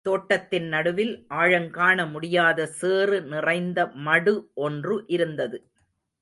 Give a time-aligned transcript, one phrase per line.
[0.05, 4.35] தோட்டத்தின் நடுவில் ஆழங்காண முடியாத சேறு நிறைந்த மடு
[4.59, 5.57] ஒன்று இருந்தது.